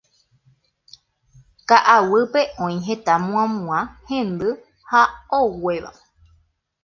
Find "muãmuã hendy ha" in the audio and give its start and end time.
3.27-5.01